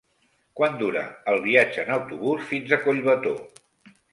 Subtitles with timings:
[0.59, 1.03] Quant dura
[1.33, 3.37] el viatge en autobús fins a Collbató?